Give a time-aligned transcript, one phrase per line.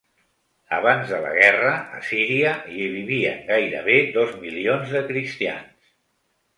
[0.77, 5.97] Abans de la guerra, a Síria hi vivien gairebé dos milions de cristians.